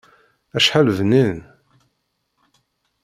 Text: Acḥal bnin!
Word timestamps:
Acḥal 0.57 0.87
bnin! 0.97 1.37